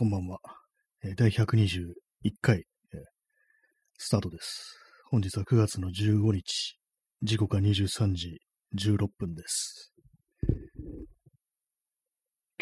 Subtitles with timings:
[0.00, 0.38] こんばんは。
[1.18, 1.92] 第121
[2.40, 2.64] 回、
[3.98, 4.78] スタートです。
[5.10, 6.78] 本日は9月の15日、
[7.22, 8.40] 時刻は23時
[8.78, 9.92] 16分です。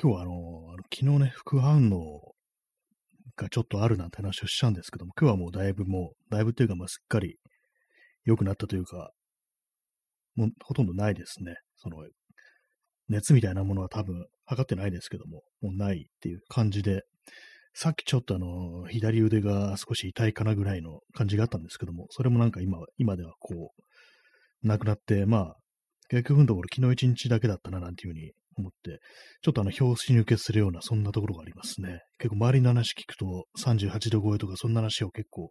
[0.03, 2.35] 今日はあのあの昨日ね、副反応
[3.36, 7.39] がちょっとあるなんて話をしたんですけども、今日はもうだいぶもう、だいぶっていうか、まあ、すっかり
[8.25, 9.12] 良くなったというか、
[10.34, 11.55] もうほとんどないですね。
[11.77, 11.98] その、
[13.09, 17.05] 熱みたいなものは多分測ってないですけども、もうないっていう感じで、
[17.80, 23.70] さっきちょっとあの、左腕が少し痛いかなぐらいの感じがあったんですけども、それもなんか今、今ではこ
[24.64, 25.57] う、なくなって、まあ、
[26.08, 28.98] 結局のところ昨日一日だけだったななんていうふうに思って、
[29.43, 32.00] ちょっとあの、表紙に受けするような、そんなところがありますね。
[32.19, 35.48] 結構周りの話聞くと、38度超えとかそんな話を結構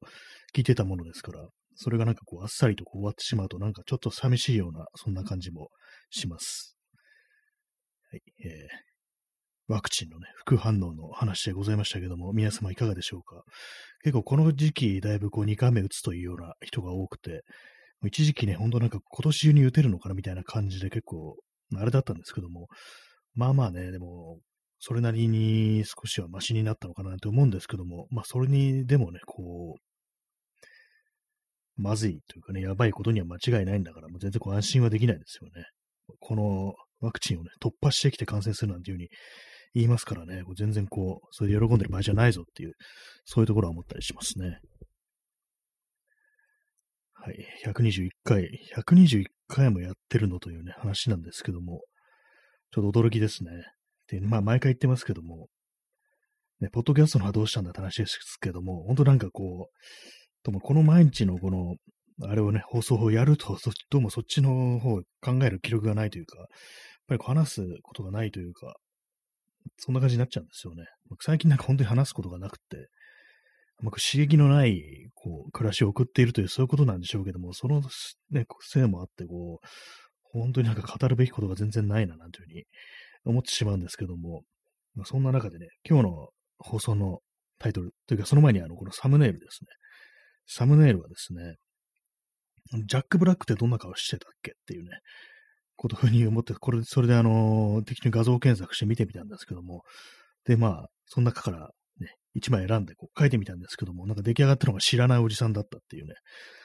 [0.54, 5.70] 聞いてたものですから、それがなんかこう、あっさりとこう終わってしまうと、なんかちょっと寂しいような、そんな感じも
[6.10, 6.76] します。
[8.12, 8.97] はい、えー
[9.68, 13.44] ワクチンのね、副反応の話でございましたけども、皆様いかがでしょうか？
[14.04, 17.42] 結構この時期、だいぶこう2回目打つというような人が多くて、
[18.06, 21.36] 一時期ね、ほんとなんか今年中に打てるのかなみたいな感じで結構、
[21.76, 22.68] あれだったんですけども、
[23.36, 24.40] まあまあね、でも、
[24.80, 35.66] それなりに少しはマシになったのかなと思うんですけども、まあそれにでもね、こう、まずいというかね、やばいことには間違いないんだから、もう全然こう安心はできないですよね。
[36.20, 39.10] このワクチンをね、突破してきて感染するなんていうふうに
[39.74, 42.74] 言いますからね、全然こう、それで喜んでる場合じゃないぞっていう、
[43.26, 44.60] そういうところは思ったりしますね。
[47.14, 47.46] はい。
[47.66, 51.82] 121回、121回もやってるのというね、話なんですけども、
[52.72, 53.52] ちょっと驚きですね。
[54.08, 55.48] で、まあ、毎回言ってますけども、
[56.60, 61.76] ね、ポッドキャストのはどうしたんだって話ですけども、本当なんかこう、ともこの毎日のこの、
[62.24, 63.58] あれをね、放送をやると、
[63.92, 66.48] どうもそっちの方を考える記録がないというか、やっ
[67.08, 68.76] ぱり話すことがないというか、
[69.78, 70.86] そんな感じになっちゃうんですよね。
[71.22, 72.88] 最近なんか本当に話すことがなくて、
[73.84, 77.82] 僕刺激のない、こう、暮らしを送っているという、そういうことなんでしょうけども、その、
[78.32, 79.68] ね、せいもあって、こう、
[80.24, 82.64] 本当になんか語るべきことが全然ないな、なんていうふうに
[83.26, 84.42] 思ってしまうんですけども、
[84.96, 87.20] まあ、そんな中でね、今日の放送の
[87.60, 89.68] タイトル、というかその前にあの、このサムネイルですね。
[90.48, 91.56] サムネイルはですね、
[92.86, 94.90] ジャック・ブラックってどんな顔してたっけっていうね、
[95.78, 99.84] ことふうに思って、これ、それであの、適当に画像検索して見てみたんですけども、
[100.46, 106.16] で、まあ、その中からね、一枚選んでこう書いてみたんですけども、なんか出来上がったのが知らないおじさんだったっていうね、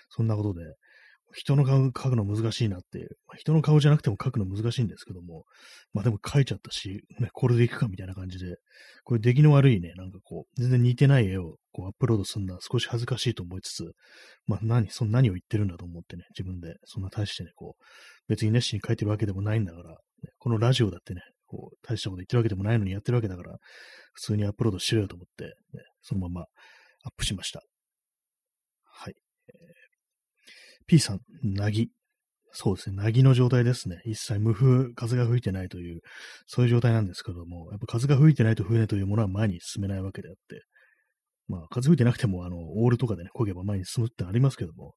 [0.09, 0.75] そんなことで、
[1.35, 5.45] 人の顔描くの難しいなっていう、まあ、人の顔じゃなくても描くの難しいんですけども、
[5.93, 8.57] まあでも描いちゃったし、ね、これでいくかみたいな感じで、
[9.05, 13.93] これ出来の悪いね、なんかこう、全然似てない絵をこうアップロードするのは少し恥ずかしいと思いつつ、
[14.47, 17.85] まあ何、その何を言ってるんだと思ってね、自分で、そんな大してね、こう、
[18.29, 19.97] 別に熱心に書いてるわけでもないんだから、ね、
[20.39, 23.57] このラジオだってね、こう、大したこと言ってるわけでもないのにやってるわけだから、
[24.13, 25.51] 普通にアップロードしろよと思って、ね、
[26.03, 26.41] そのまま
[27.05, 27.63] アップしました。
[28.85, 29.15] はい。
[29.49, 29.55] えー、
[30.87, 31.91] P さん、なぎ。
[32.55, 34.03] そうですね、なぎの状態ですね。
[34.05, 36.01] 一切無風、風が吹いてないという、
[36.47, 40.63] そういう状態なんですけども、やっぱ風が吹いてないと船というものは前に進めないわけであって、
[41.53, 44.95] まあ、風吹いてなくても、あの、オールとかでね、漕げば前に進むってありますけども、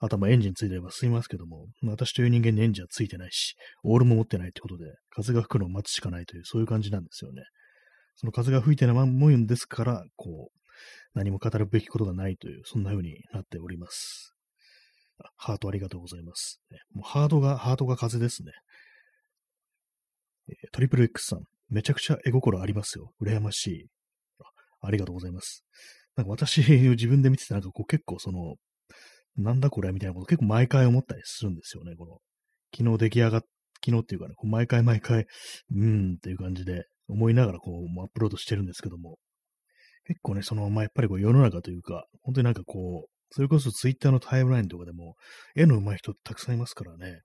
[0.00, 7.44] あとはまあエンジンついてれば進みますけども、私という人間にエンジンはついてないし、オールも持ってないってことで、風が吹くのを待つしかないという、そういう感じなんですよね。
[8.16, 10.58] その風が吹いてないもんですから、こう、
[11.14, 14.34] 何も語るべきことがないという、そんな風になっております。
[15.36, 16.60] ハートありがとうございます。
[16.92, 18.50] もうハートが、ハートが風ですね。
[20.48, 23.12] え、トリプル X さん、めちゃくちゃ絵心ありますよ。
[23.22, 23.86] 羨ましい。
[24.86, 25.64] ありがとうございます。
[26.16, 28.56] なんか私、自分で見てて、なんかこう結構その、
[29.36, 31.96] なんだこれみたいなこと結構毎回思ったりするんですよね。
[31.96, 32.18] この、
[32.76, 33.40] 昨日出来上がっ、
[33.84, 39.18] 昨日っていうかね、こう毎回毎回、うーんっていう感じで思いながらこうアップロードしてるんですけども、
[40.06, 45.16] 結構ね、その、まあ、やっぱりこう世の中というか、本当になんかこう、それこそツイッターのタイムラインとかでも、
[45.56, 47.22] 絵の上手い人たくさんいますからね、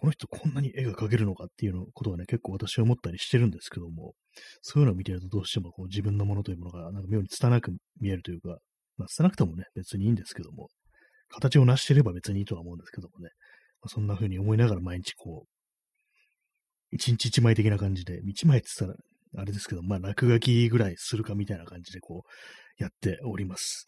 [0.00, 4.14] この人こんなに絵が描けるのかっていうのことはね、結構私は思ったりしてるんですけども、
[4.62, 8.58] そういうのを見てるとどうしてもこう自分のものというものがなんか妙に拙く見えるというか、
[8.96, 10.68] まあ、拙くてもね、別にいいんですけども、
[11.28, 13.30] 形を成してれば別にいいとは思うんですけどもね、
[13.82, 15.48] まあ、そんな風に思いながら毎日こう、
[16.92, 23.84] 一日一枚的な感じで、一枚って言ったらあれですけど、まあ落書きぐらいするかみたいな感じでこう、やっております。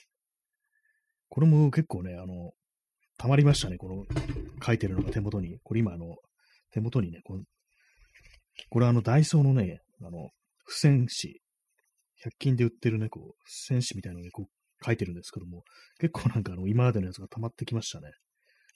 [1.28, 2.50] これも結構ね、あの、
[3.20, 4.04] 溜まりましたね、この
[4.64, 5.58] 書いてるのが手元に。
[5.62, 6.16] これ今あの、
[6.72, 7.38] 手元にね、こ
[8.70, 10.30] これあのダイソーのね、あの、
[10.66, 11.34] 付箋紙、
[12.24, 15.64] 100均で売ってるね、こう、付箋紙みたいなのにこう書いてるんですけども、
[15.98, 18.10] 結構なんかあの、今までのやつが溜まってきましたね。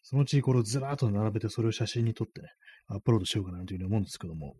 [0.02, 2.48] そのうちこれをずらーっと並べてそれを写真に撮ってね、
[2.88, 4.56] アップロードしようかなというふうに思うんですけども、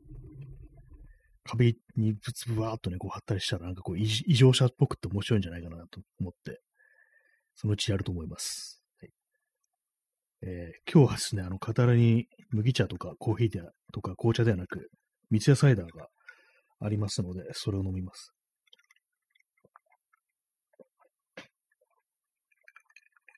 [1.45, 6.63] 壁にぶつぶわーっとね、こう貼ったりしたら、なんかこう異常者っぽくって面白いんじゃないかなと思って、
[7.55, 8.84] そのうちやると思います。
[10.47, 13.51] えー、今日はですね、あの、語らに麦茶とかコーヒー
[13.95, 14.91] とか紅茶ではなく、
[15.31, 16.09] 三ツ矢サイダーが
[16.81, 18.35] ありますので、それを飲みます。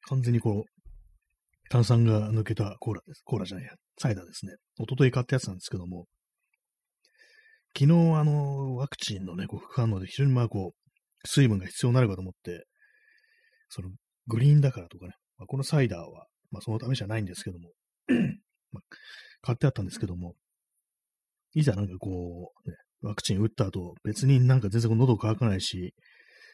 [0.08, 3.23] 完全にこう、炭酸が抜けたコーラです。
[3.25, 4.55] コーラじゃないや、サイダーですね。
[4.76, 6.06] 一昨日買ったやつなんですけども、
[7.79, 12.67] 昨日、あの、ワクチンのね、こう副反応で非常にまあこう、水分が必要になるかと思って、
[13.69, 13.91] その、
[14.26, 16.26] グリーンだからとかね、まあ、このサイダーは、
[16.56, 17.70] まあそのためじゃないんですけども、
[18.73, 18.82] まあ、
[19.43, 20.35] 買ってあったんですけども、
[21.55, 25.94] いざなんかこう、ね、ワクチン打った後、別になんか全然喉乾かないし、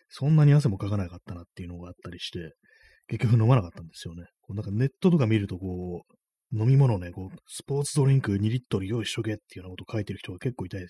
[0.09, 2.55] そんなに汗もかかなかったなっていうのがあったりして、
[3.09, 4.25] 結局飲まなかったんですよね。
[4.43, 10.87] こうなんかネットとか見ると、こう、飲み物ね、こう、スポーツドリンク2リットル用意しとけっていうようなこと書いてる人が結構いたり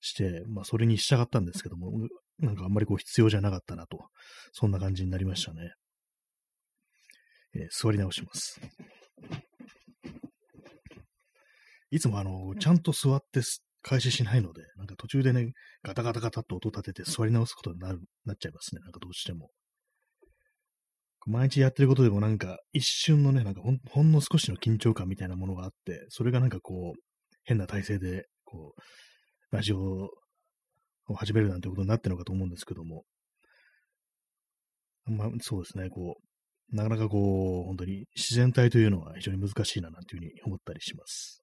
[0.00, 1.90] して、まあ、それに従ったんですけども、
[2.38, 3.98] なんかあんまりこう必要じゃなかったなと、
[4.52, 5.72] そんな感じになりましたね。
[7.54, 8.60] えー、座り直します。
[11.90, 13.42] いつもあの、ちゃんと座って
[13.82, 15.52] 開始しないので、なんか途中でね、
[15.82, 18.80] ガタガタガタっと音立てて座り直すことになる、なっちゃいますね。
[18.80, 19.50] なんかどうしても。
[21.26, 27.00] 毎日やってることでもなんか一瞬のね、なんかほんほんの少しの緊張感みたいなものがあって、それがなんかこう、
[27.44, 30.08] 変な体勢で、こう、ラジオ
[31.08, 33.04] を始めるなんてことになってるのかと思うんですけども、
[35.04, 36.31] まあ、そうですね、こう、
[36.72, 41.42] なかなかこう、本当に自然体というのは非常に難しいななんていうふうに思ったりします。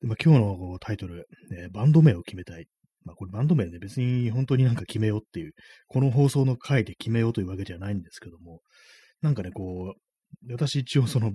[0.00, 1.26] でまあ、今日のこうタイトル、
[1.56, 2.66] え、バンド名を決めたい
[3.04, 5.52] まあこれバンド名で別に本当になんか決めようっていう、
[5.88, 8.60] この放送の回で決めようというわけじゃないんですけども、
[9.20, 11.32] なんかね、こう、私一応その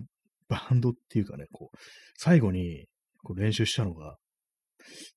[0.49, 1.77] バンドっていうかね、こう、
[2.17, 2.85] 最後に
[3.23, 4.15] こう練習したのが、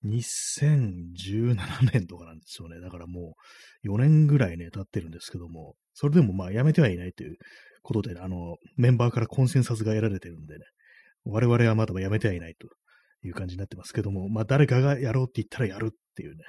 [0.05, 2.81] 2017年とかなんですよね。
[2.81, 3.34] だからも
[3.84, 7.37] う4年ぐらいね、経ってるんですけども、それでもまあやめてはいないという
[7.82, 10.64] ことで、ねあの、メンバーからコンセンサスが得られてるんでね、
[11.25, 12.69] 我々はまだやめてはいないと
[13.26, 16.44] いう感じになってますけども、まあ誰かがやろうって言ったらやるっていうね、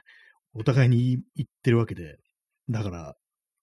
[0.53, 2.17] お互いに言ってるわけで、
[2.69, 3.15] だから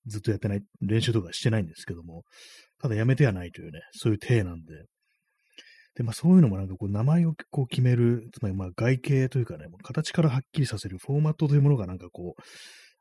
[0.06, 2.25] ずっとやってない、練習とかしてないんですけども、
[2.81, 4.75] ただやめてはないというね、そういう体なんで、
[5.98, 12.42] で、まあそういうのもなんかこう名前をこう決める、つまりまあ外形というかね、形からはっきりさせるフォーマットというものがなんかこう、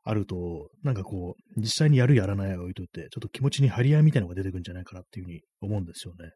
[0.02, 6.30] あると、なんかこう、実際にやるやらないを置いといて、ちょっと気持ちに張り合いみたいなのが出てくるんじゃないかなっていうふうに思うんですよね。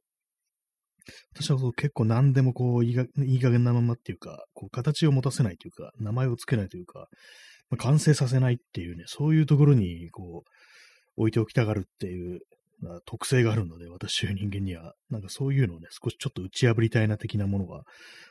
[1.34, 7.08] 私はそう結構何でもこういい、加減なままっていうか、こう形を持たせないというか、名前を付けないというか、
[7.70, 10.50] まあ、完成させないっていうね、そういうところにこう、
[11.16, 12.40] 置いておきたがるっていう、
[12.82, 17.82] まあ、特性があるので、私という人間には、なんかそういうのをね、少しちょっと打ち破りたいな的なものが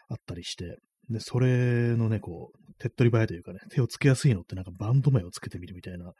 [0.09, 0.77] あったりして、
[1.09, 6.11] で、それのね、こう、手っ取り早いというかね、手をつけやすいのってなんかバンド名をつけてみるみたいな、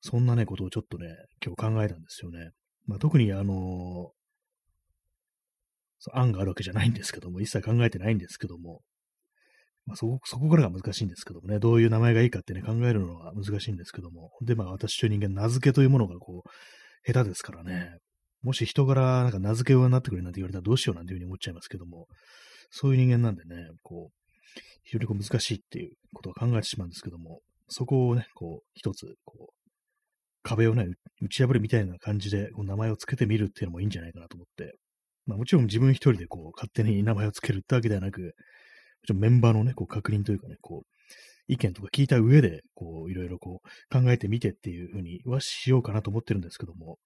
[0.00, 1.08] そんなね、ことをちょっとね、
[1.44, 2.50] 今日考えたんですよね。
[2.86, 4.12] まあ、特にあの
[6.12, 8.80] 案があるわけじゃないんですけども、一切考えてないんですけども、
[9.86, 16.50] まあ、そこ、そこからが難しいんですけどもね、どういう名前がいいかってね、考えるのは難しいんですけども、で、まあ私という人間、名付けというものがこう、
[17.06, 17.98] 下手ですからね、
[18.42, 22.06] もし人からなんか名付けをなってくれなんて言われたらどうしようなんていうふうに思っちゃいますけども、
[22.70, 29.70] そういう人間なんでね、こう、非常にこう難しいっていうことを考えてしまうんですけども、そこをね、こう、一つ、こう、
[30.42, 30.86] 壁をね、
[31.22, 34.76] 打ち破るみたいな感じで、こう名前をつけてみるっていうのもいいんじゃないかなと思って、
[35.26, 38.34] まあもちろん自分一人でこう勝手に名前を付けるってわけではなく、
[39.12, 40.95] メンバーのね、こう確認というかね、こう、
[41.48, 46.98] 意見とか聞いた上で、こう、いろいろこう、考えてみてっていうふうにはしようかなと思ってるんですけども、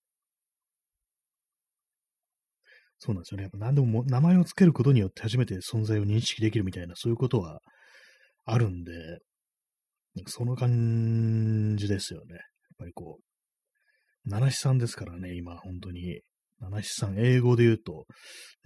[2.99, 3.45] そうなんですよね。
[3.45, 7.61] やっぱ何でも名前を付けることによって初めて存在を認識できるみたいな、そういうことは
[8.45, 8.93] あるんで、
[10.27, 12.35] その感じですよね。
[12.35, 12.41] やっ
[12.79, 16.21] ぱりこう、七七さんですからね、今、本当に。
[16.61, 18.07] 七七さん、英語で言うと、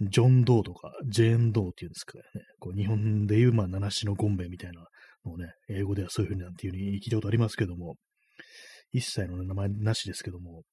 [0.01, 2.23] ジョン・ドーとか、ジェーン・ドーっていうんですかね。
[2.59, 4.85] こう日本で言う、まあ、七七のゴンベみたいな
[5.25, 7.95] のをね、英語ではそういうふうになんていうふうに聞いたことありますけども、
[8.91, 10.63] 一切の、ね、名前なしですけども、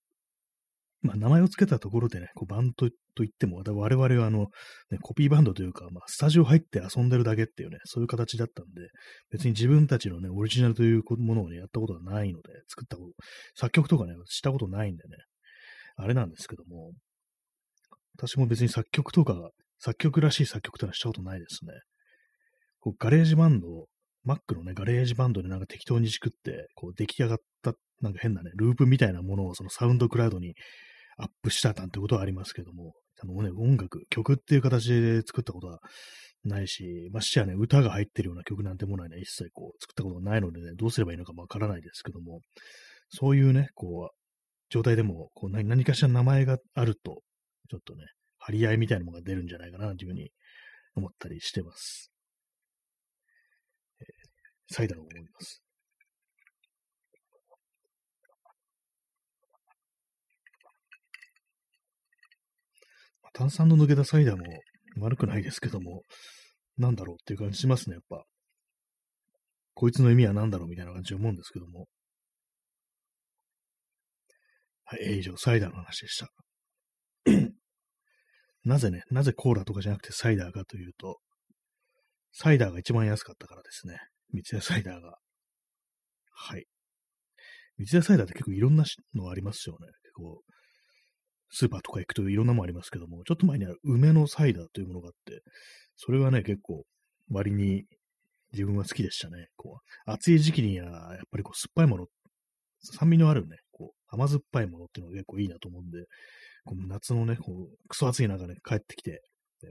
[1.03, 4.47] まあ、名前を付けたところでね、こうバンドといっても、我々はあの、
[4.91, 8.89] ね、コピーバンドというか、まあ、スタジオ入って遊んでるだけっていうね、そういう形だったんで、
[9.31, 13.13] 別に自分たちのね、オリジナルというものをね、やったことはないので、作ったこと、
[13.57, 15.17] 作曲とかね、したことないんでね、
[15.97, 16.93] あれなんですけども、
[18.17, 21.73] 私も別に作曲とか、作曲らしい作曲というのはしたことないですね。
[22.79, 23.87] こうガレージバンド、
[24.27, 30.55] Mac のね、ガレージバンドでなんか適当に作って、こう出来上がった、なんか変なね、ループみたいなものをそのサウンドクラウドに
[31.17, 35.79] アップしたなんてことはありますけども、あのね、音楽、曲っていう形で作ったことは
[36.45, 42.41] ないし、ましてやね、歌が入ってるような曲なんてものはね、一切こう、作ったことないのでね、どうすればいいのかもわからないですけども、
[43.11, 44.17] そういうね、こう、
[44.71, 47.23] 状態でも、こう何、何かしら名前があると、
[47.71, 48.05] ちょっとね、
[48.39, 50.31] 張り合いみたいなものが出るんじゃないかな、というふうに
[50.97, 52.12] 思ったりしてます。
[54.73, 55.63] サイダーを思います。
[63.35, 64.45] 炭酸の抜けたサイダーも
[64.99, 66.03] 悪くないですけども、
[66.77, 68.25] なんだろうっていう感じしますね、やっぱ。
[69.75, 71.87] こいつの意味は何だろうみたいな感じで思うんですけども。
[74.85, 76.29] はい、以上、サイダーの話でした。
[78.65, 81.19] なぜね、なぜコーラとかじゃなくてサイダーかというと、
[82.33, 83.99] サイダーが一番安かったからですね。
[84.33, 85.19] 三ツ矢サイダーが。
[86.33, 86.65] はい。
[87.79, 88.85] 三ツ矢サイダーって結構いろんな
[89.15, 89.87] のありますよね。
[90.03, 90.41] 結構、
[91.51, 95.43] スーパーとか行くといろんなもありますけども、ちょっと前にある梅のサイダーというものがあって、
[95.97, 96.85] それはね、結構
[97.31, 97.85] 割に
[98.53, 99.49] 自分は好きでしたね。
[99.57, 102.07] こう、暑い時期にはやっぱりこう酸っぱいもの、
[102.81, 106.07] 酸味のあるね、こう甘酸っぱいものっていうのが結構いいなと思うんで、
[106.65, 109.21] こう夏のね、こうクソ暑い中ね、帰ってきて、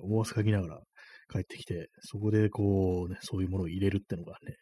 [0.03, 0.81] 大汗かきながら
[1.31, 4.55] 帰ってきて、そこでこうね、そういうものを入れるってのがね、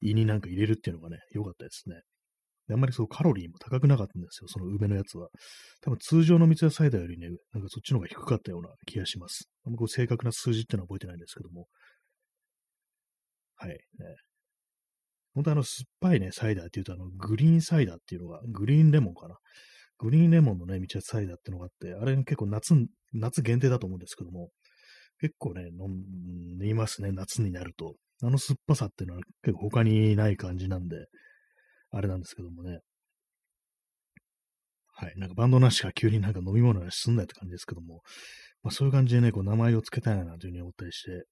[0.00, 2.00] 胃になんか入れるっていうのがね、良かったですね。
[2.70, 5.28] あんまりそうカロリーも高くなかったんですよ、その梅のやつは。
[5.82, 9.50] 多分通常の三ツ矢サイダーよりね、なんかそっちの方が低かったような気がします。
[9.66, 11.66] あんまこう正確な数字っていうのは覚えてないんですけども。
[13.56, 13.70] はい。
[13.70, 13.78] ね、
[15.34, 19.36] 本当あの、酸っぱいね、サイダーっていうと、あの、グリーンサイダーっていうのが、グリーンレモンかな。
[19.98, 22.74] グリーンレモンのね、三ツ矢サイダーっていうのがあって、あれ結構夏、
[23.12, 24.50] 夏限定だと思うんですけども、
[25.24, 25.88] 結構ね、飲
[26.58, 27.94] みますね、夏になると。
[28.22, 31.06] あの酸っぱさっていうのは結構他にない感じなんで、
[31.90, 32.80] あれなんですけどもね。
[34.94, 35.14] はい。
[35.16, 38.02] なんかバンドなしか急になんか飲み物なしすんないって感じですけども、
[38.62, 41.24] まあそういう感じでね、こう名前を付けたいなというふうに思ったりして、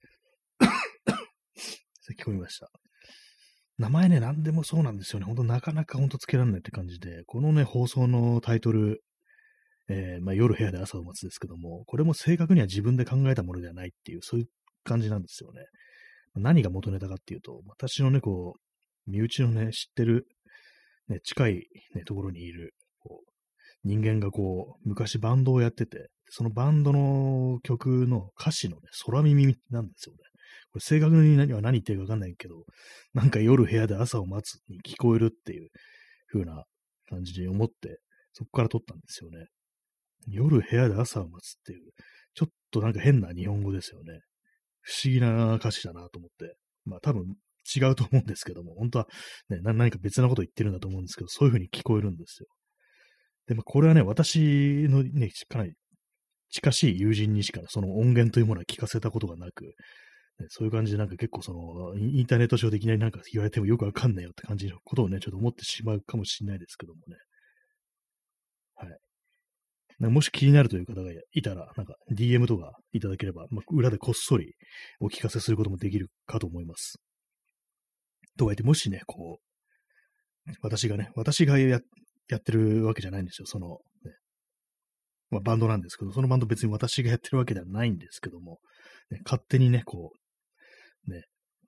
[2.01, 2.71] 咳込みました。
[3.77, 5.27] 名前ね、何でもそうなんですよね。
[5.27, 9.03] ほんとなかなかほんと付けられないって感じで、このね、放送のタイトル、
[9.93, 14.47] えー、まあ、夜部屋で朝を待つですけども、これも正確には自分で考えたものではないっていう、そういう
[14.85, 15.63] 感じなんですよね。
[16.35, 20.27] 何が元ネタかっていうと、私のね、こう、身内のね、知ってる
[21.09, 21.55] ね、近い、
[21.95, 23.31] ね、ところにいる、こう、
[23.85, 30.19] 人間がこう、昔バンドをやってて、そのバンドの曲の歌詞のね、空耳なんですよね。
[30.71, 32.65] これ正確に何は何言ってるかわかんないけど、
[33.13, 35.69] なんか夜部屋で朝を待つに聞こえるっていう
[36.33, 36.65] 風な
[37.09, 38.01] 感じで思って、
[38.33, 39.47] そこから撮ったんですよね。
[40.29, 41.93] 夜部屋で朝を待つっていう、
[42.35, 44.21] ちょっとなんか変な日本語ですよね。
[44.81, 46.57] 不思議な歌詞だなと思って。
[46.85, 47.37] まあ多分
[47.77, 49.07] 違うと思うんですけども、本当は、
[49.49, 52.49] ね、何か別なこと言ってるんだと思うんですけど、そういう風に聞こえるんですよ。
[53.47, 55.75] でもこれはね、私のね、かなり
[56.51, 59.73] 近しい友人にしか、その音源というものは聞かせたことがなく、ね、
[60.49, 67.17] そういう感じでなんか結構その、インターネット上でいきなりなんか言われてもよくわかんないよって感じのことをね、ちょっと思ってしまうかもしれないですけどもね。
[69.99, 74.55] もし気になるという方がいたら、なんか DM とかいただければ、まあ、裏でこっそり
[75.01, 76.99] お聞かせすることもできるかと思います。
[78.39, 81.81] とはいって、もしね、こう、私がね、私がや
[82.29, 83.47] やってるわけじゃないんですよ。
[83.47, 84.13] その、ね、
[85.31, 88.59] まあ、バンドなんですけど、そのバンド別に私がやってるわけではないんですけども、
[89.11, 90.13] ね、勝手にね、こ
[91.07, 91.25] う、ね、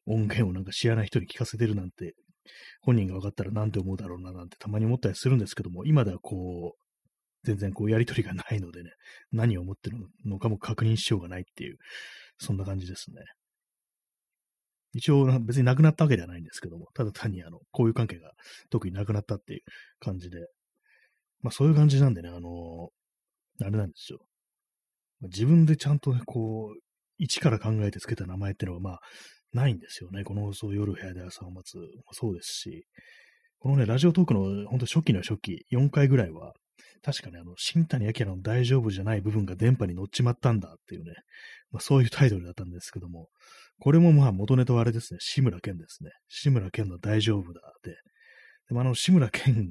[0.07, 2.15] 音源をなんか知らない人に聞かせてるなんて、
[2.81, 6.84] 本人が分かったらなんて思うだろうななんてたまに思ったりするんですけども、今ではこう、
[7.45, 8.91] 全然こうやりとりがないのでね、
[9.33, 11.77] 何を思ってるのかも確認しようがないっていう、
[12.39, 13.17] そんな感じですね。
[14.95, 18.33] 一応別になくなったわけではないんですけども、ただ単にあの、交友関係が
[18.71, 19.61] 特になくなったっていう
[20.01, 20.39] 感じで、
[21.43, 22.91] まあそういう感じなんでね、あの
[23.63, 24.21] あれなんですよ。
[25.23, 26.81] 自分でちゃんとね、こう、
[27.19, 29.01] 一から考えて付けた名前っていうのはまあ、
[29.53, 30.25] ないんですよね。
[30.25, 32.87] この放送夜部屋で朝を待つもそうですし、
[33.59, 36.53] このね、ラジオトークの本当初期の初期、4回ぐらいは、
[37.05, 41.13] 確かね、あの、新谷明の大丈夫じゃない部分が電波に乗っちまったんだっていうね、
[41.71, 43.29] まあ、そういうタイトルだったんですけども、
[43.81, 46.11] これもまあ元ネタはあれですね、志村けんですね。
[46.29, 47.91] 志村けんの大丈夫だって。
[48.69, 49.69] でもあの、志村けん、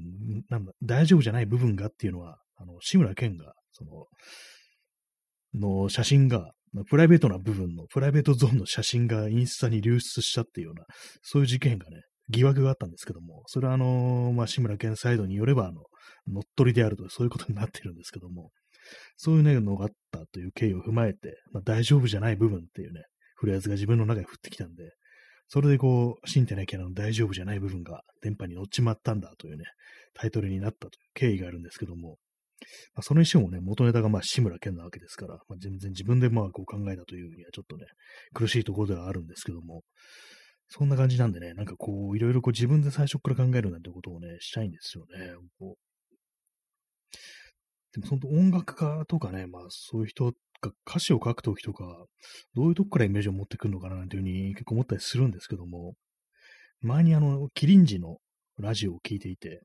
[0.48, 6.52] なんだ、大丈夫じゃない部分がっていうのは、あの、志村けんが、その、の写真が、
[6.88, 10.84] プライベートな部分の、プライベートゾーンの写真がインスタに流出したっていうような、
[11.22, 15.82] そういう事件がね、疑惑があったんですけども、それはあの、まあ、志村けんサイドによれば、あの、
[16.28, 18.50] 乗っ取りであると、そういうことになってるんですけども、
[19.16, 23.02] そういうね、のがあったという経緯を踏まえて、まあ、大丈夫じゃない部分っていうね、
[23.36, 24.92] フレーズが自分の中に降ってきたんで、
[25.48, 29.64] それでこう、信じてないキャラの大丈夫じゃない部分が電波に乗っちまったんだというね、
[30.14, 32.18] タイトルになったという経緯があるんですけども、
[32.94, 37.84] まあ、その衣装もね、元ネタがまあ志村けんなわけですから、まあ、全然自分でまあこう考えたというにはちょっとね、
[38.32, 39.82] 苦しいところではあるんですけども、
[40.68, 45.34] そんな感じなんでね、なんかこう、いろいろこう自分で最初から考えるなんてことをね、したいんですよね。
[45.58, 45.93] こう
[47.94, 51.84] でも、その音楽家とかね、まあそういう人が歌詞を書くときとか、
[52.54, 55.94] どういうとこからイメージを持ってくるのかななんていうふうに結構思ったりするんですけども、
[56.80, 58.18] 前にあの、キリンジの
[58.58, 59.62] ラジオを聞いていて、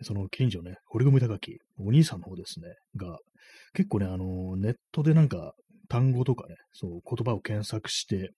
[0.00, 2.66] その近所ね、堀米高木、お兄さんの方ですね、
[2.96, 3.18] が、
[3.74, 5.54] 結構ね、あの、ネットでなんか
[5.88, 8.32] 単語とかね、そう、言葉を検索して、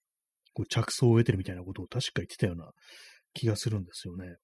[0.52, 2.71] こう着想を得てるみたいなことを確か言ってたような
[3.33, 4.37] 気がするんですよね。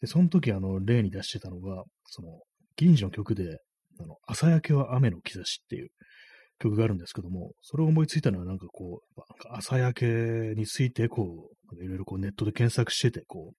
[0.00, 2.40] で、その時、あの、例に出してたのが、その、
[2.76, 3.58] 近所の曲で、
[4.00, 5.88] あの、朝焼けは雨の兆しっていう
[6.58, 13.52] 曲があるんですけども、それを思いついたのはなんかこう、朝焼けについて、こう、いろいろこうネットで検索してて、こ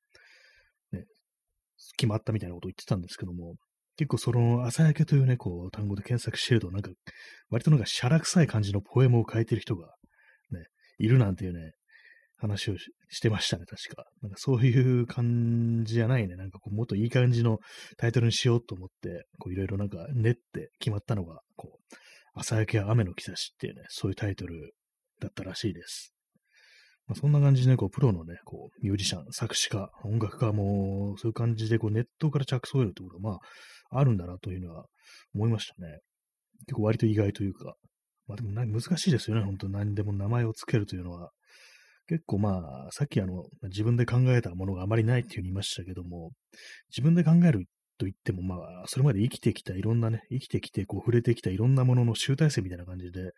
[0.93, 1.05] う、ね、
[1.97, 3.55] 決まったみたいなことを言ってたんですけども、
[3.97, 6.91] 結構その朝焼けというね、こう単語で検索してると、なんか、
[7.49, 9.87] 割となんかシャラ臭い感じのポエムを書いてる人が、
[10.51, 10.65] ね、
[10.99, 11.71] いるなんていうね、
[12.37, 12.75] 話を
[13.15, 14.05] してましたね、確か。
[14.21, 16.35] なんかそういう感じじゃないね。
[16.35, 17.59] なんかこう、もっといい感じの
[17.97, 21.95] タイトルにしようと思って、こういろいろなんか練って決まったのが、こう、
[22.33, 24.73] 朝焼けは雨の兆しっていうね、そういうタイトル
[25.21, 26.13] だったらしいです。
[27.07, 33.35] まあ、そんな感じで、ね、こう、プロのね、こう、ミュージシャン、作詞家、音楽家も、そういう感じで、こう、ネットから着想を得るってことが、ま
[33.91, 34.87] あ、あるんだなというのは
[35.35, 35.99] 思いましたね。
[36.65, 37.75] 結構割と意外というか、
[38.27, 41.31] まあでも難しいですよね、本当何でも名前をつけるというのは。
[42.07, 42.57] 結構ま
[42.87, 46.31] あ、さっきあの、自分で考えたものがあまりないっていうふうに言いましたけども、
[46.89, 47.65] 自分で考える
[47.97, 53.31] と言ってもまあ、それまで生きてきたいろんなね、生きてきてこう触れてきたいろんなものの集大成みたいな感じで、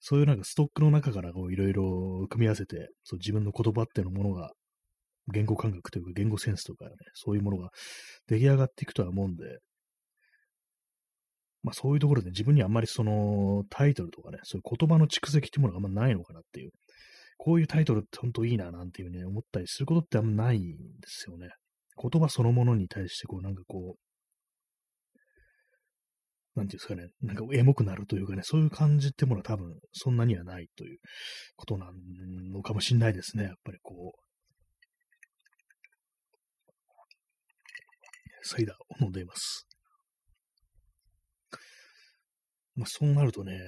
[0.00, 4.50] そういうなんかストックの中からこういろいろ組み合わせて、そう自分の言葉っていうものが、
[5.32, 7.70] 言語感覚というか言語センスとかね、そういうものが
[8.28, 9.44] 出来上がっていくとは思うんで、
[11.62, 16.70] まあそういうところで自分にあんまりそのタイトルとかね、そういう言葉の蓄積っていうものがあんまないのかなっていう、
[17.44, 21.50] こういうタイトルって本当いいななんていうね、思ったりすることってあんまないんですよね。
[22.00, 23.96] 言葉そのものに対してこうなんかこ
[26.56, 30.98] う、なんていうんですかね、なんかエモくなるというかね、そういう感じってものは多分そんなにはないという
[31.56, 31.90] ことな
[32.50, 33.44] のかもしれないですね。
[33.44, 34.18] やっぱりこう、
[38.40, 39.68] サイダーを飲んでいます。
[42.74, 43.60] まあ、そうなるとね、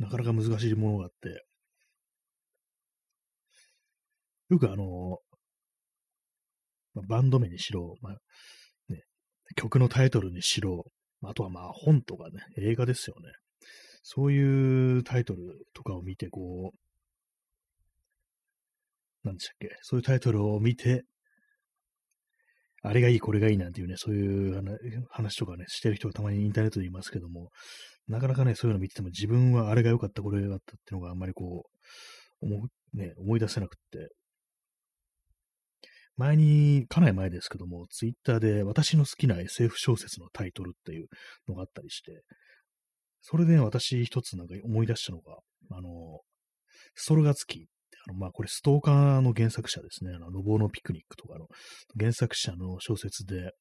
[0.00, 1.44] なかなか難しいものがあって、
[4.50, 5.18] よくあの、
[6.94, 8.12] まあ、バンド名にしろ、まあ
[8.88, 9.02] ね、
[9.56, 10.84] 曲のタイトルにしろ、
[11.22, 13.32] あとはまあ本とかね、映画ですよね。
[14.02, 16.76] そういうタイトルとかを見て、こう、
[19.26, 21.04] なんでしたっけ、そういうタイトルを見て、
[22.82, 27.48] あれがいい、これがいいなんていうね、そういう話とかね、してる人がたまにインターネットで言いますけども、
[28.06, 31.64] なかなかね、そういうの見てても自分はあれが良かった、これが良かったっていうのがあんまりこ
[32.42, 34.10] う、思ね、思い出せなくって、
[36.16, 41.08] 前に、かなり前ですけども、ツイッターで私の好きな SF 小説のタイトルっていう
[41.48, 42.22] のがあったりして、
[43.20, 45.38] それで、私一つなんか思い出したのが、
[45.70, 46.20] あの、
[46.94, 47.62] ストロガツキー
[48.06, 50.12] あの、まあ、これストーカーの原作者ですね。
[50.14, 51.46] あの、ロボのピクニックとかの
[51.98, 53.52] 原作者の小説で、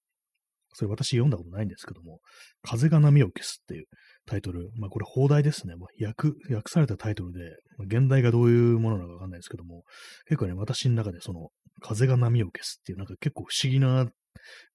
[0.74, 2.20] それ私読んだことないんですけども、
[2.62, 3.86] 風が波を消すっていう
[4.26, 5.76] タイトル、まあこれ放題ですね。
[5.76, 7.40] まあ、訳、訳されたタイトルで、
[7.78, 9.84] まあ、現代がどういうものなのかわかんないですけども、
[10.28, 11.50] 結構ね、私の中でその、
[11.82, 14.06] 風が波を消すっていう、なんか結構不思議な、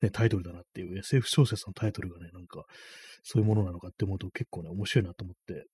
[0.02, 2.64] ね、タイトルだなっていう SF 小説のタイトルがね、なんか、
[3.22, 5.66] そういうものなのかって思うと結構ね、面白いなと思って、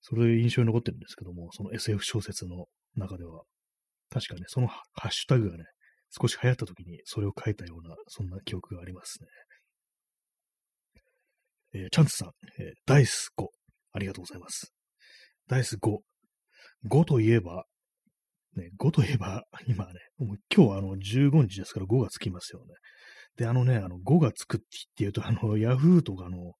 [0.00, 3.42] それで印象に残ってるんですけども、その SF 小説の中では、
[4.10, 5.64] 確かね、そのハッシュタグがね、
[6.10, 9.28] 少し流行った時にそれを書いたような、そんな記憶がありますね。
[11.74, 13.46] えー、チャンツさん、えー、ダイス5、
[13.92, 14.72] ありがとうございます。
[15.48, 15.98] ダイス5。
[16.88, 17.64] 5といえば、
[18.56, 22.74] ね、5といえば、今ね、もう今日はあの15日ですから5がつきますよね。
[23.36, 26.52] で、あのね、あの5がつく日っていうと、あの、ヤフーとかの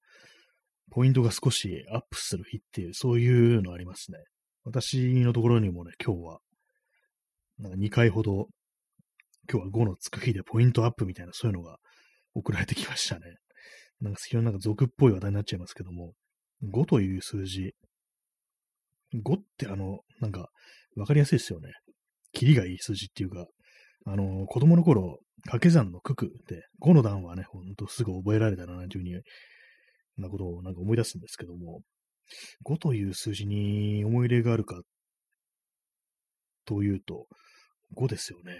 [0.90, 4.18] ポイントが少しアップする日っていう、そういうのありますね。
[4.64, 6.38] 私のところにもね、今日は、
[7.58, 8.46] なんか2回ほど、
[9.50, 11.76] 今日は5のつく日でポイントアップみたいな、そういうのが
[12.34, 13.22] 送られてきましたね。
[14.02, 16.12] なんか非常になんか俗っぽい話題になっちゃいますけども、
[16.64, 17.74] 5という数字、
[19.14, 20.48] 5ってあの、なんか、
[20.96, 21.70] わかりやすいですよね。
[22.32, 23.46] キリがいい数字っていうか、
[24.04, 29.22] あの、子供の頃、掛け算の九九で、5の段はね、ほんとすぐ覚えられたな、なんていうふうに、
[30.18, 31.82] なことをなんか思い出すんですけども、
[32.64, 34.80] 5という数字に思い入れがあるか、
[36.64, 37.26] というと、
[37.96, 38.58] 5ですよね。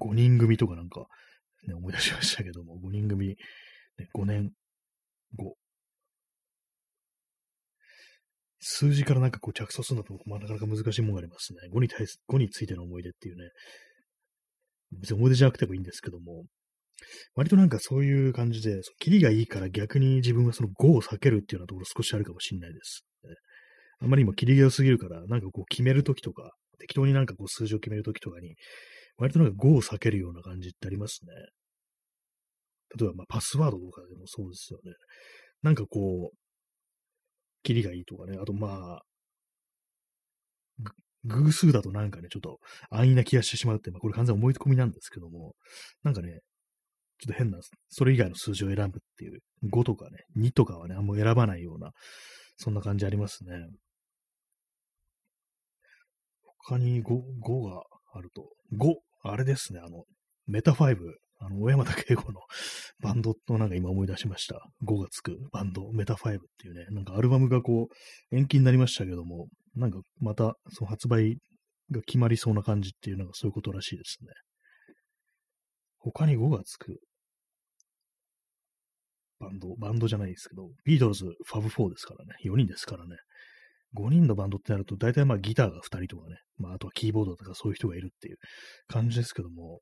[0.00, 1.06] 5人組とかなんか、
[1.68, 3.36] ね、思い出しましたけども、5人組
[3.98, 4.52] ね、5年、
[5.38, 5.52] 5。
[8.58, 11.60] 数字からなんかこう着想するのと、まあ、なかなか難しいものがありますね。
[11.72, 13.50] 5に対す、5についての思い出っていうね。
[15.00, 16.44] 別に思い出じゃなくてもいいんですけども、
[17.34, 23.04] 割となんかそういう感じで、キリがいいから逆に自分はその5を避けるっていうようなところ少しあるかもしれないです。
[24.00, 28.56] あんまり今キリが良すぎるから、なんかこう決めるときとか、適当になんかこう数字を決めるときとかに、
[29.16, 31.32] 割となんか5を避けるような感じってありますね。
[32.98, 34.92] 例えばまあパスワードとかでもそうですよね。
[35.62, 36.36] なんかこう、
[37.62, 39.02] キリがいいとかね、あとまあ、
[41.24, 42.58] 偶数だとなんかね、ちょっと
[42.90, 45.54] 安易な気がしてしまうって、まあこれ完全思い込みなんですけども、
[46.04, 46.40] なんかね、
[47.18, 51.90] ちょっと変な、それ以外の数字を選ぶっていう、5とかね、2とかはね、あんま選ばないような、
[52.56, 53.50] そんな感じありますね。
[56.66, 60.04] 他に 5, 5があると、5、あれですね、あの、
[60.46, 60.96] メタ5、
[61.38, 62.40] あの、小山田圭吾の
[63.00, 64.60] バンドとなんか今思い出しました。
[64.84, 71.36] 5がつくバンド、メタ5っていうね、なんかアルバムがこう、延期になりましたけども、なんかまたその発売
[71.90, 74.28] が決まりそうな感じっていうのがそういうことらしいですね。
[75.98, 77.00] 他に5がつく
[79.38, 83.16] バンド、バンドじゃないですけど、ビートルズ、ファブ4ですからね、4人ですからね。
[83.94, 88.36] 5人のバンドってなると、大体まあギターが2人とかね、まああとはキーボードとかそういう人がいるっていう
[88.88, 89.80] 感じですけども、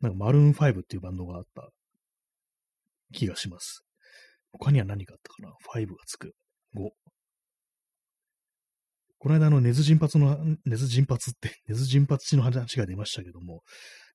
[0.00, 1.68] なんかマルーン5っていうバンドがあった
[3.12, 3.82] 気がします。
[4.52, 6.32] 他には何があったかな ?5 がつく。
[6.74, 6.90] 5。
[9.18, 13.62] この間のネズ人髪の、ネズ人髪って、ネズ人髪地の話が出ましたけども、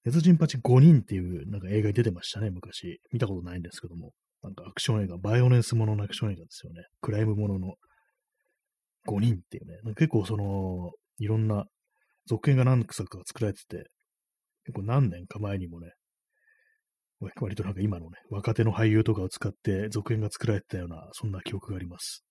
[0.05, 2.99] ネズ人髪5人っていうなんか映画に出てましたね、昔。
[3.11, 4.11] 見たことないんですけども。
[4.43, 6.83] なんかアクション映画、バイオネンスもののアクション映画ですよね。
[7.01, 7.75] クライムものの
[9.07, 9.93] 5人っていうね。
[9.95, 11.65] 結構その、いろんな
[12.25, 13.89] 続編が何作か作られてて、
[14.65, 15.91] 結構何年か前にもね、
[17.39, 22.23] 割となんか今のね、若手の俳優とかを使って続編が作られてたような、そんな記憶があります。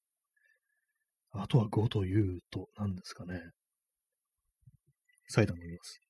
[1.32, 3.40] あとは5というと何ですかね。
[5.28, 6.00] サイダー飲みます。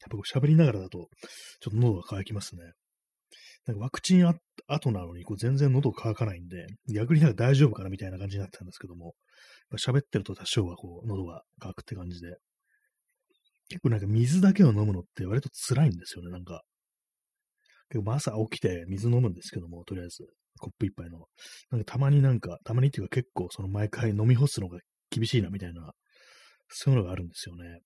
[0.00, 1.08] やっぱこう喋りながらだと、
[1.60, 2.62] ちょっと喉が渇きますね。
[3.66, 4.34] なんかワクチンあ
[4.66, 9.14] 後なのにこう全然喉乾かないんで、逆になんか大丈夫かなみたいな感じになったんですけども、
[9.78, 12.36] 喋ってると多少はこう喉が乾くって感じで、
[13.68, 16.62] 結構なんか水だけを飲むのって割と辛いんですよね、なんか。
[17.90, 20.26] 結構朝起きて水飲むんですけども、とりあえず、
[20.58, 21.26] コップ一杯の。
[21.70, 24.78] なんかたまになんか、たまにっていうか結構その毎回飲み干すのが
[25.10, 25.92] 厳しいなみたいな、
[26.68, 27.80] そういうのがあるんですよね。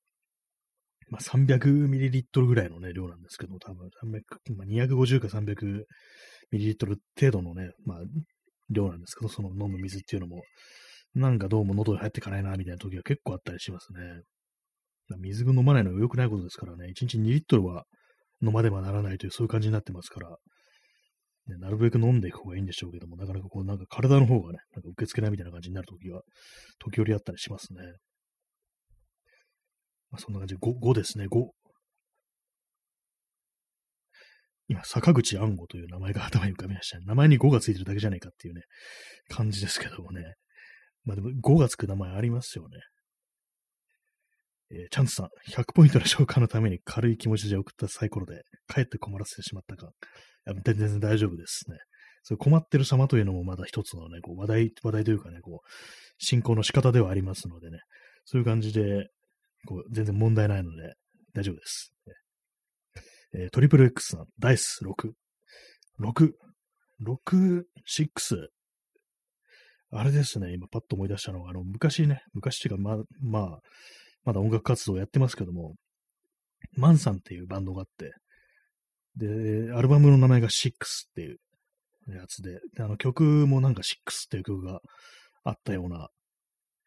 [1.08, 7.98] まあ、300ml ぐらいのね、量なんですけど、多分300、まあ、250か 300ml 程度のね、まあ、
[8.70, 10.42] 量なんですけど、その飲む水っていうのも、
[11.14, 14.22] なんかどうも喉に入ってかないな、みたいな時が結構あったりしますね。
[15.18, 17.84] 水が飲まないのは良くないことですからね、1日2リットルは
[18.42, 20.36] 飲まねばならないという、そういう感じになってますから、
[21.46, 26.22] ね、なるべく飲んでいく方がいいんでしょうけども、なかなかこう、なんか体の方がね、なんか受け付けないみたいな感じになる時は、
[26.80, 27.80] 時折あったりしますね。
[30.10, 31.50] まあ、そんな感じで5、5ですね、5。
[34.68, 37.04] 今、坂口安吾という名前が頭に浮かびました、ね。
[37.06, 38.62] 名前に5がついてるだけじゃないかっていうね、
[39.28, 40.34] 感じですけどもね。
[41.06, 42.78] まあでも5がつく名前ありますよね。
[44.70, 49.90] えー、チャンスさん、100ポイントの消化のために軽い気持ちで送ったサイコロで、かえって困らせてしまったか。
[50.64, 51.78] 全然大丈夫ですね。
[52.22, 55.68] そう困ってる様というのもまだ一つのね、こう話題、話題というかね、こう、
[56.18, 57.78] 進行の仕方ではありますのでね、
[58.24, 59.08] そういう感じで、
[59.66, 60.94] こう全然問題ないので、
[61.32, 61.92] 大丈夫です。
[63.32, 65.12] えー、トリプル X さん、ダイス6。
[66.00, 66.32] 6、
[67.00, 68.48] 6、6。
[69.92, 73.60] あれですね、今パッと思い出したのが、あの、昔ね、昔っていうか、ま、まあ、
[74.24, 75.74] まだ音楽活動やってますけども、
[76.76, 78.12] マンさんっていうバンドがあって、
[79.16, 80.74] で、アルバムの名前が6っ
[81.14, 81.38] ていう
[82.08, 84.80] やつで、であの曲もなんか6っていう曲が
[85.44, 86.08] あったような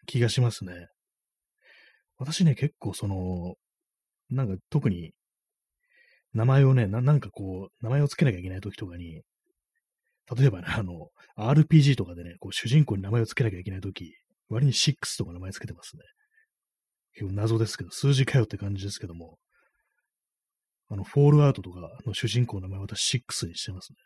[0.05, 0.88] 気がしますね。
[2.17, 3.55] 私ね、結構その、
[4.29, 5.13] なんか特に、
[6.33, 9.21] 名前をねな、なんかこう、名前を付けなきゃいけない時とかに、
[10.35, 14.13] 例えばね、あの、RPG とかでね、こう主人公に名前を付けなきゃいけない時、
[14.49, 16.03] 割に6とか名前付けてますね。
[17.13, 19.37] 結構謎ですけど、数字かよって感じですけども、
[20.89, 23.97] あの、フォールアウトとかの主人公の名前私6にしてますね。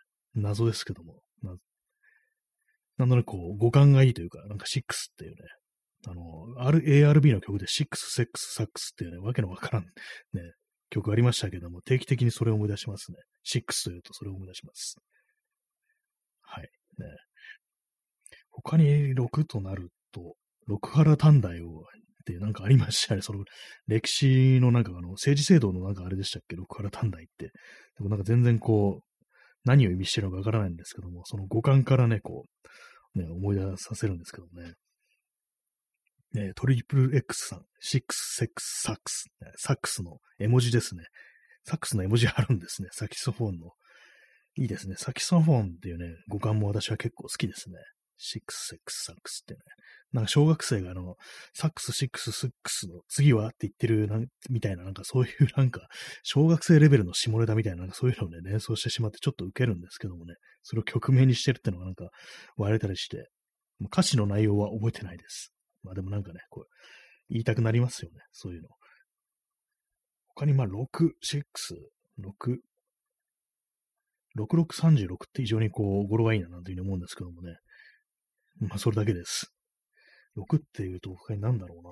[0.41, 1.21] 謎ですけども。
[1.41, 1.55] な
[2.97, 4.83] なんとなくこう、五感がいいというか、なんか6っ
[5.17, 5.37] ていうね、
[6.07, 6.21] あの、
[6.81, 9.89] ARB の曲で6、セックス、サックスっていうね、わけのわからん、ね、
[10.89, 13.17] 曲ありましたけども、定期的にそれを思い出しますね。
[13.47, 14.97] 6というとそれを思い出します。
[16.53, 16.63] はい。
[16.63, 16.69] ね。
[18.51, 20.35] 他に6となると、
[20.67, 21.83] 六原短大を
[22.23, 23.21] ってなんかありましたね。
[23.21, 23.43] その
[23.87, 27.47] 歴史のなんかあの政治制度のなんかあれでしたっけ、六原短大って。
[27.47, 27.51] で
[27.99, 29.27] もなんか全然こう、
[29.65, 32.45] 何を意味してるのかわからないんですけども、その五感からね、こ
[33.15, 34.73] う、ね、思い出させるんですけどね。
[36.33, 39.25] ね、トリプル X さん、シックスセックスサックス、
[39.57, 41.03] サックスの絵文字ですね。
[41.65, 42.89] サックスの絵文字あるんですね。
[42.91, 43.71] サキソフォンの。
[44.55, 44.95] いいですね。
[44.97, 47.77] サキソフォンっていうね、語感も私は結構好きですね。
[48.17, 49.59] シックスセックスサックスってね。
[50.13, 51.15] なんか小学生があの、
[51.53, 55.87] サックス、シックス、スックスの次はって言ってるなみたいな、なんかそういうなんか、
[56.21, 62.09] 小学生レベルの下ネタみたいな、なんかそういうのをね、連想してしまってちょっと受けるんですけどもね、それを曲名にしてるってのがなんか
[62.55, 63.27] 割れたりして、
[63.91, 65.51] 歌詞の内容は覚えてないです。
[65.81, 66.65] まあでもなんかね、こう、
[67.29, 68.69] 言いたくなりますよね、そういうの。
[70.35, 70.73] 他にまあ6、
[71.23, 71.43] 6、
[72.19, 72.57] 6、
[74.37, 77.57] 6636って非常にこう、語呂がいいななんていうふうに思うんですけどもね。
[78.59, 79.53] まあそれだけです。
[80.37, 81.91] 6っていうと他に何だろうな。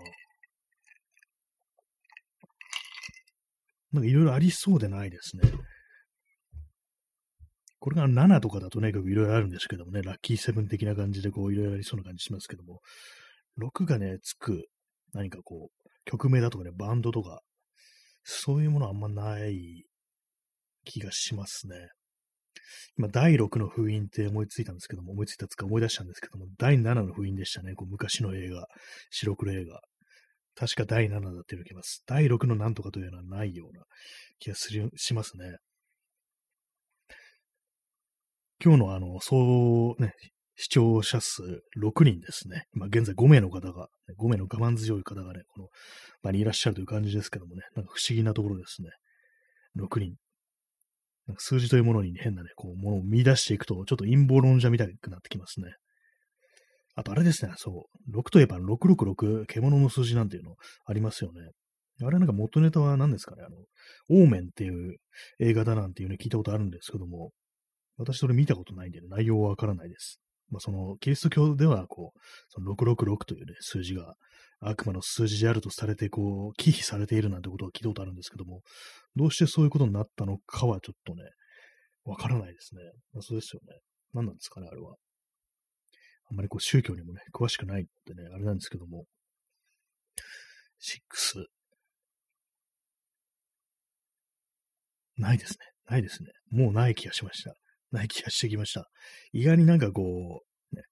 [3.94, 5.44] なんかいろいろありそうでないですね。
[7.80, 12.80] これが7とかだとね、いろいろあるんですけどもね、ラッキーセブン的な感じでこういろいろありそうな感じしますけども、
[13.60, 14.68] 6がね、つく
[15.14, 17.42] 何かこう、曲名だとかね、バンドとか、
[18.24, 19.84] そういうものはあんまない
[20.86, 21.76] 気がしますね。
[22.97, 27.74] 今、第6の封印って思いついたんですけども、思いついたつか思い出したんですけども、第7の封印でしたね。
[27.76, 28.67] こう昔の映画、
[29.10, 29.82] 白黒映画。
[30.56, 32.04] 確か第7だっていう気がす。
[32.06, 33.84] 第6のなんとかというのはないような
[34.39, 35.58] 気がするしますね。
[38.63, 40.13] 今日のあの、そうね、
[40.56, 41.41] 視聴者数
[41.82, 42.65] 6人ですね。
[42.74, 43.88] ま、現在5名の方が、
[44.19, 45.67] 5名の我慢強い方がね、この
[46.21, 48.89] 場にいらっしゃるという感じですけどもね、なんか不思議なところですね。
[49.78, 50.15] 6人。
[51.28, 55.74] なんか数字というものに変なね、こう、ものを見出していくと、ちょっと陰謀論者みたいくなってきますね。
[56.96, 60.56] あとあれですね、そう、6といえば666、獣の数字なんていうの
[60.86, 61.52] ありますよね。
[62.04, 64.98] あれなんか元ネタは何ですかね、あの、オーメンっていう
[65.40, 67.32] 映画だなんていうね、聞いたことあるんですけども、
[67.98, 70.20] 私それ見たことないんで、ね、内容はわからないです。
[70.50, 74.16] まあ、その、キリスト教では、こう、その666というね、数字が
[74.62, 78.62] 悪魔の数字であるとされて、こう、忌避されているなんてことは聞いたことあるんですけども、
[79.15, 81.24] どうしてそういうことになったのかはちょっとね、
[82.06, 82.82] わからないですね。
[83.13, 83.80] ま、そうですよね。
[84.13, 84.95] 何なんですかね、あれは。
[86.30, 89.06] あんまりこう宗教にもね、詳しくないってね、あれなんですけども。
[90.80, 91.45] 6。
[95.17, 95.58] ないですね。
[95.89, 96.30] ないですね。
[96.52, 97.54] もうない気がしました。
[97.91, 98.88] ない気がしてきました。
[99.34, 100.02] 意外になんかこ
[100.71, 100.84] う、ね、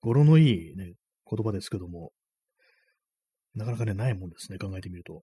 [0.00, 0.94] 語呂のいいね、
[1.30, 2.12] 言葉ですけども、
[3.56, 5.22] なかなかね、ないもんですね、考えてみると。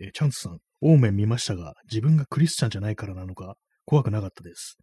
[0.00, 3.54] えー、チャンスさん、オーメン見ましたが、自分がクリスチャンじゃないからなのか、
[3.84, 4.76] 怖くなかったです。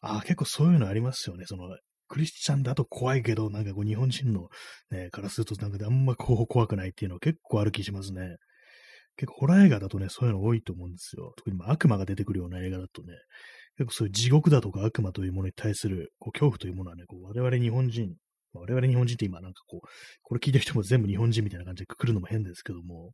[0.00, 1.44] ああ、結構そういうのありますよね。
[1.46, 1.76] その、
[2.08, 4.48] クリスチャンだと怖いけど、なんかこう日本人の、
[4.90, 8.36] ね、からするとなんかあんまこう怖くないっていうのは結構ある気しますね。
[9.16, 11.32] 結構ホラー映画だとね、そういうの多いと思うんですよ。
[11.36, 13.14] 特に悪魔が出てくるような映画だとね、
[13.78, 18.14] 結構そういう地獄だとか悪魔というものに対するこう恐怖というものはね、こう我々日本人、
[18.60, 19.88] 我々日本人って今なんかこう、
[20.22, 23.12] これ聞いた人も全部日本人みたいな感じでくくるのも変ですけども、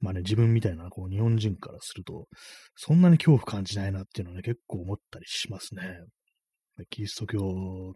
[0.00, 2.26] まあね、自分みたいなこう日本人からすると、
[2.74, 5.82] そんなに恐怖感じないなっていうのはね、結構思ったりしますね。
[6.88, 7.38] キリスト教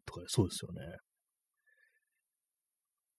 [0.04, 0.80] とかそうですよね。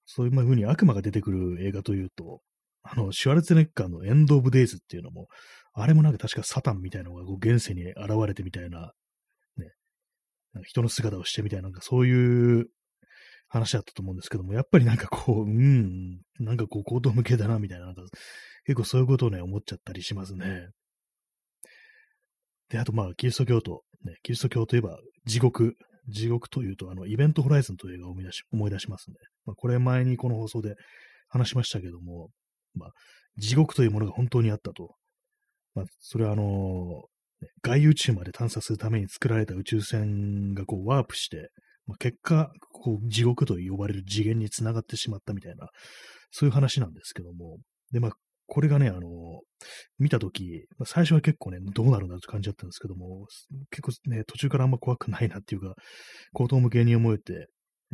[0.06, 2.42] そういうふうに悪魔が出てくる映画というと、
[2.84, 5.28] あの、シュワルツェネッカーのエンド・オブ・デイズっていうのも、
[5.74, 8.92] あれもなんか確かサタンみたいなのがこう現世に現れてみたいな、
[9.58, 9.72] ね、
[10.54, 12.68] なんか人の姿をしてみたいな、なんかそういう
[13.56, 18.02] 話だったと思うんですけども、やっぱりなんかこう、うん、なんかこう、行動向けだな、みたいな、なんか、
[18.66, 20.68] 結構そういうことをね、思っちゃったりしますね。
[22.70, 25.76] で、あとまあ、キリスト教徒、ね、キリスト教といえば、地獄、
[26.10, 29.16] 地獄というと、あの、イベントホライズンという映画を思い出し、思い出しますね。
[29.46, 30.76] まあ、これ前にこの放送で
[31.30, 32.30] 話しましたけども、
[32.74, 32.90] まあ、
[33.38, 34.96] 地獄というものが本当にあったと。
[35.76, 41.50] まあ、それはあのー、外宇宙まで探査するために作られた宇宙船がこうワープして、
[41.88, 45.68] まあ、結果、こう地獄と呼ばれる次元につながってしまったみたいな、
[46.32, 47.58] そういう話なんですけども、
[47.92, 48.12] で、まあ、
[48.48, 49.42] これがね、あの、
[49.98, 53.26] 見たとき、まあ、最初は結構ね、どうなるんだって感じだったんですけども、
[53.72, 55.74] 結構ね、途中からあんま怖くないなっていうか、
[56.34, 57.48] 口頭向けに思えて、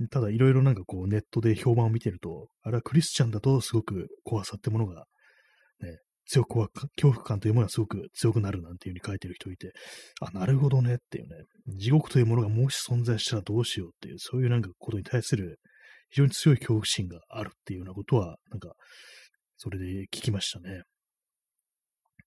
[0.09, 5.05] ただいろいろなんかこうネットで評判を見てると、あれはクリスチャンだとすごく怖さってものが、
[5.81, 5.97] ね、
[6.31, 9.73] 強く怖く、恐怖感というものがすごく強くなるなんていうふうに書いてる人いて、
[10.21, 11.35] あ、なるほどねっていうね、
[11.67, 15.59] 地獄というものがもし存在したらどうしようっていう、そういうなんかことに対する
[16.09, 18.73] 非常に強い恐怖心があるっていうようなことは、なんか、
[19.57, 20.83] それで聞きましたね。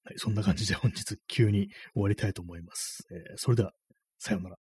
[0.05, 3.07] はい、そんな感じで本日急に終わりたいと思います。
[3.11, 3.73] えー、それでは、
[4.19, 4.64] さようなら。